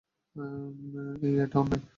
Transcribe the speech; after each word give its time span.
এই, 1.23 1.33
এটা 1.43 1.57
অন্যায়। 1.59 1.83